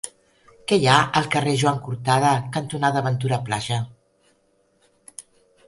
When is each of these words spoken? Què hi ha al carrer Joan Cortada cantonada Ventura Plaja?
Què 0.69 0.77
hi 0.83 0.87
ha 0.93 0.95
al 1.21 1.27
carrer 1.35 1.53
Joan 1.63 1.77
Cortada 1.83 2.33
cantonada 2.57 3.05
Ventura 3.11 3.41
Plaja? 3.51 3.81